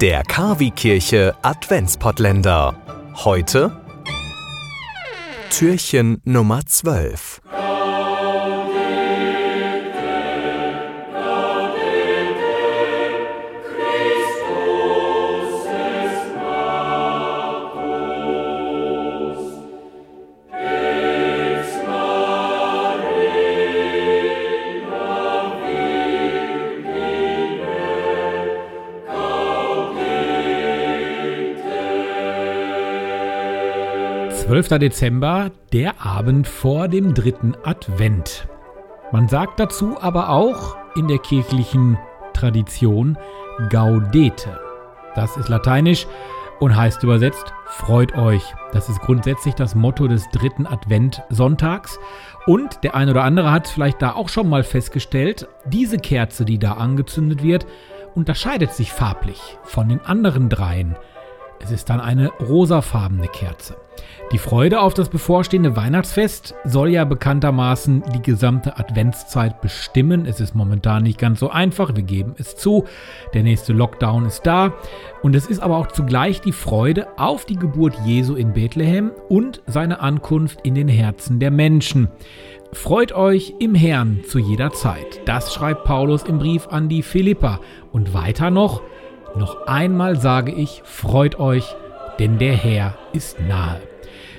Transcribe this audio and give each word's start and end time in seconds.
Der 0.00 0.22
Kavi-Kirche 0.22 1.34
Adventspottländer. 1.42 2.74
Heute 3.16 3.70
Türchen 5.50 6.22
Nummer 6.24 6.64
12. 6.64 7.29
Zwölfter 34.40 34.78
Dezember, 34.78 35.50
der 35.70 36.00
Abend 36.00 36.48
vor 36.48 36.88
dem 36.88 37.12
dritten 37.12 37.54
Advent. 37.62 38.48
Man 39.12 39.28
sagt 39.28 39.60
dazu 39.60 39.98
aber 40.00 40.30
auch 40.30 40.78
in 40.96 41.08
der 41.08 41.18
kirchlichen 41.18 41.98
Tradition 42.32 43.18
Gaudete. 43.68 44.58
Das 45.14 45.36
ist 45.36 45.50
lateinisch 45.50 46.06
und 46.58 46.74
heißt 46.74 47.02
übersetzt 47.02 47.52
Freut 47.66 48.16
euch. 48.16 48.42
Das 48.72 48.88
ist 48.88 49.02
grundsätzlich 49.02 49.54
das 49.54 49.74
Motto 49.74 50.08
des 50.08 50.26
dritten 50.30 50.66
Adventsonntags. 50.66 52.00
Und 52.46 52.82
der 52.82 52.94
eine 52.94 53.10
oder 53.10 53.24
andere 53.24 53.52
hat 53.52 53.66
es 53.66 53.72
vielleicht 53.72 54.00
da 54.00 54.14
auch 54.14 54.30
schon 54.30 54.48
mal 54.48 54.64
festgestellt, 54.64 55.48
diese 55.66 55.98
Kerze, 55.98 56.46
die 56.46 56.58
da 56.58 56.72
angezündet 56.72 57.42
wird, 57.42 57.66
unterscheidet 58.14 58.72
sich 58.72 58.90
farblich 58.90 59.58
von 59.64 59.90
den 59.90 60.00
anderen 60.00 60.48
dreien. 60.48 60.96
Es 61.62 61.70
ist 61.70 61.90
dann 61.90 62.00
eine 62.00 62.28
rosafarbene 62.28 63.28
Kerze. 63.28 63.76
Die 64.32 64.38
Freude 64.38 64.80
auf 64.80 64.94
das 64.94 65.08
bevorstehende 65.08 65.76
Weihnachtsfest 65.76 66.54
soll 66.64 66.90
ja 66.90 67.04
bekanntermaßen 67.04 68.02
die 68.14 68.22
gesamte 68.22 68.78
Adventszeit 68.78 69.60
bestimmen. 69.60 70.24
Es 70.24 70.40
ist 70.40 70.54
momentan 70.54 71.02
nicht 71.02 71.18
ganz 71.18 71.40
so 71.40 71.50
einfach, 71.50 71.94
wir 71.94 72.02
geben 72.02 72.34
es 72.38 72.56
zu. 72.56 72.86
Der 73.34 73.42
nächste 73.42 73.72
Lockdown 73.72 74.26
ist 74.26 74.46
da. 74.46 74.72
Und 75.22 75.34
es 75.34 75.46
ist 75.46 75.60
aber 75.60 75.76
auch 75.76 75.88
zugleich 75.88 76.40
die 76.40 76.52
Freude 76.52 77.08
auf 77.18 77.44
die 77.44 77.56
Geburt 77.56 77.94
Jesu 78.04 78.36
in 78.36 78.52
Bethlehem 78.52 79.10
und 79.28 79.62
seine 79.66 80.00
Ankunft 80.00 80.60
in 80.62 80.74
den 80.74 80.88
Herzen 80.88 81.40
der 81.40 81.50
Menschen. 81.50 82.08
Freut 82.72 83.12
euch 83.12 83.54
im 83.58 83.74
Herrn 83.74 84.20
zu 84.28 84.38
jeder 84.38 84.70
Zeit. 84.70 85.20
Das 85.26 85.52
schreibt 85.52 85.84
Paulus 85.84 86.22
im 86.22 86.38
Brief 86.38 86.68
an 86.68 86.88
die 86.88 87.02
Philippa. 87.02 87.58
Und 87.90 88.14
weiter 88.14 88.50
noch, 88.50 88.80
noch 89.36 89.66
einmal 89.66 90.20
sage 90.20 90.52
ich, 90.52 90.82
freut 90.84 91.38
euch, 91.38 91.74
denn 92.18 92.38
der 92.38 92.54
Herr 92.54 92.96
ist 93.12 93.40
nahe. 93.40 93.80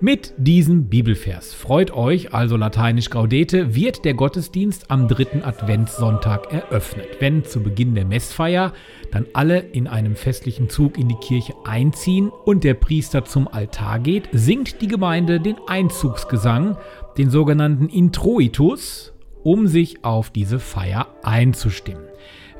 Mit 0.00 0.34
diesem 0.36 0.88
Bibelvers 0.88 1.54
freut 1.54 1.90
euch, 1.92 2.34
also 2.34 2.56
lateinisch 2.56 3.10
Gaudete, 3.10 3.74
wird 3.74 4.04
der 4.04 4.12
Gottesdienst 4.14 4.90
am 4.90 5.08
dritten 5.08 5.42
Adventssonntag 5.42 6.52
eröffnet. 6.52 7.06
Wenn 7.20 7.44
zu 7.44 7.62
Beginn 7.62 7.94
der 7.94 8.04
Messfeier 8.04 8.72
dann 9.12 9.26
alle 9.32 9.60
in 9.60 9.86
einem 9.86 10.14
festlichen 10.14 10.68
Zug 10.68 10.98
in 10.98 11.08
die 11.08 11.14
Kirche 11.16 11.54
einziehen 11.64 12.28
und 12.28 12.64
der 12.64 12.74
Priester 12.74 13.24
zum 13.24 13.48
Altar 13.48 13.98
geht, 14.00 14.28
singt 14.32 14.82
die 14.82 14.88
Gemeinde 14.88 15.40
den 15.40 15.56
Einzugsgesang, 15.68 16.76
den 17.16 17.30
sogenannten 17.30 17.88
Introitus, 17.88 19.14
um 19.42 19.68
sich 19.68 20.04
auf 20.04 20.28
diese 20.28 20.58
Feier 20.58 21.06
einzustimmen. 21.22 22.04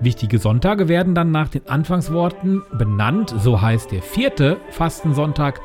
Wichtige 0.00 0.38
Sonntage 0.38 0.88
werden 0.88 1.14
dann 1.14 1.30
nach 1.30 1.48
den 1.48 1.68
Anfangsworten 1.68 2.62
benannt. 2.72 3.34
So 3.38 3.60
heißt 3.60 3.92
der 3.92 4.02
vierte 4.02 4.58
Fastensonntag 4.70 5.60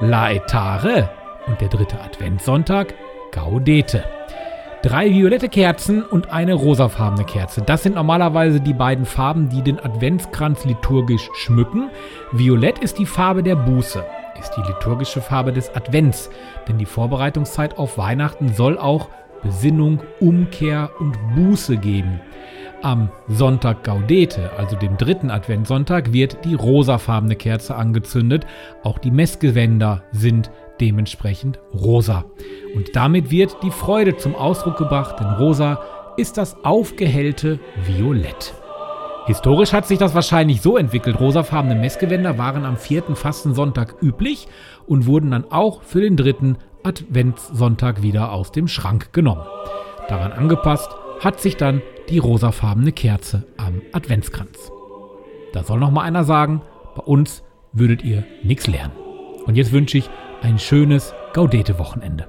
Laetare 0.00 1.10
und 1.46 1.60
der 1.60 1.68
dritte 1.68 2.00
Adventssonntag 2.00 2.94
Gaudete. 3.32 4.04
Drei 4.82 5.10
violette 5.10 5.48
Kerzen 5.48 6.02
und 6.02 6.30
eine 6.30 6.54
rosafarbene 6.54 7.24
Kerze. 7.24 7.62
Das 7.62 7.82
sind 7.82 7.96
normalerweise 7.96 8.60
die 8.60 8.74
beiden 8.74 9.06
Farben, 9.06 9.48
die 9.48 9.62
den 9.62 9.80
Adventskranz 9.80 10.64
liturgisch 10.64 11.28
schmücken. 11.34 11.90
Violett 12.30 12.78
ist 12.78 12.98
die 12.98 13.06
Farbe 13.06 13.42
der 13.42 13.56
Buße, 13.56 14.04
ist 14.38 14.52
die 14.56 14.62
liturgische 14.62 15.20
Farbe 15.20 15.52
des 15.52 15.74
Advents, 15.74 16.30
denn 16.68 16.78
die 16.78 16.86
Vorbereitungszeit 16.86 17.76
auf 17.76 17.98
Weihnachten 17.98 18.52
soll 18.54 18.78
auch 18.78 19.08
Besinnung, 19.42 20.00
Umkehr 20.20 20.90
und 21.00 21.16
Buße 21.34 21.76
geben. 21.76 22.20
Am 22.82 23.10
Sonntag 23.26 23.82
Gaudete, 23.82 24.52
also 24.56 24.76
dem 24.76 24.96
dritten 24.96 25.32
Adventssonntag, 25.32 26.12
wird 26.12 26.44
die 26.44 26.54
rosafarbene 26.54 27.34
Kerze 27.34 27.74
angezündet. 27.74 28.46
Auch 28.84 28.98
die 28.98 29.10
Messgewänder 29.10 30.04
sind 30.12 30.52
dementsprechend 30.80 31.58
rosa. 31.74 32.24
Und 32.76 32.94
damit 32.94 33.32
wird 33.32 33.56
die 33.64 33.72
Freude 33.72 34.16
zum 34.16 34.36
Ausdruck 34.36 34.76
gebracht, 34.76 35.16
denn 35.18 35.26
rosa 35.26 35.80
ist 36.16 36.38
das 36.38 36.64
aufgehellte 36.64 37.58
Violett. 37.84 38.54
Historisch 39.26 39.72
hat 39.72 39.88
sich 39.88 39.98
das 39.98 40.14
wahrscheinlich 40.14 40.62
so 40.62 40.76
entwickelt. 40.76 41.18
Rosafarbene 41.18 41.74
Messgewänder 41.74 42.38
waren 42.38 42.64
am 42.64 42.76
vierten 42.76 43.16
Fastensonntag 43.16 43.96
üblich 44.00 44.46
und 44.86 45.06
wurden 45.06 45.32
dann 45.32 45.50
auch 45.50 45.82
für 45.82 46.00
den 46.00 46.16
dritten 46.16 46.58
Adventssonntag 46.84 48.02
wieder 48.02 48.32
aus 48.32 48.52
dem 48.52 48.68
Schrank 48.68 49.12
genommen. 49.12 49.42
Daran 50.08 50.32
angepasst 50.32 50.90
hat 51.20 51.40
sich 51.40 51.56
dann 51.56 51.82
die 52.08 52.18
rosafarbene 52.18 52.92
Kerze 52.92 53.44
am 53.56 53.82
Adventskranz. 53.92 54.70
Da 55.52 55.64
soll 55.64 55.78
noch 55.78 55.90
mal 55.90 56.02
einer 56.02 56.24
sagen, 56.24 56.62
bei 56.94 57.02
uns 57.02 57.42
würdet 57.72 58.02
ihr 58.02 58.24
nichts 58.42 58.66
lernen. 58.66 58.92
Und 59.44 59.56
jetzt 59.56 59.72
wünsche 59.72 59.98
ich 59.98 60.10
ein 60.42 60.58
schönes 60.58 61.14
Gaudete-Wochenende. 61.32 62.28